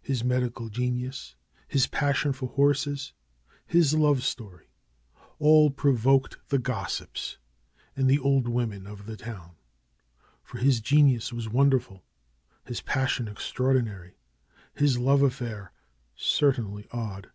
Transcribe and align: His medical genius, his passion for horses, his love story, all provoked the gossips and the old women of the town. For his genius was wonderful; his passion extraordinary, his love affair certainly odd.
His 0.00 0.22
medical 0.22 0.68
genius, 0.68 1.34
his 1.66 1.88
passion 1.88 2.32
for 2.32 2.48
horses, 2.50 3.12
his 3.66 3.94
love 3.94 4.22
story, 4.22 4.68
all 5.40 5.72
provoked 5.72 6.38
the 6.50 6.60
gossips 6.60 7.38
and 7.96 8.08
the 8.08 8.20
old 8.20 8.46
women 8.46 8.86
of 8.86 9.06
the 9.06 9.16
town. 9.16 9.56
For 10.44 10.58
his 10.58 10.80
genius 10.80 11.32
was 11.32 11.48
wonderful; 11.48 12.04
his 12.64 12.80
passion 12.80 13.26
extraordinary, 13.26 14.14
his 14.72 14.98
love 15.00 15.20
affair 15.22 15.72
certainly 16.14 16.86
odd. 16.92 17.32